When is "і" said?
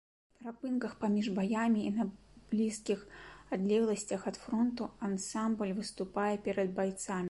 1.91-1.91